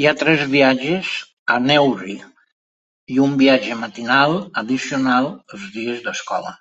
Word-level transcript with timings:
Hi 0.00 0.06
ha 0.08 0.10
tres 0.22 0.40
viatges 0.54 1.12
a 1.54 1.56
Newry 1.66 2.16
i 3.14 3.16
un 3.26 3.38
viatge 3.44 3.78
matinal 3.84 4.36
addicional 4.64 5.30
els 5.56 5.64
dies 5.78 6.04
d'escola. 6.10 6.54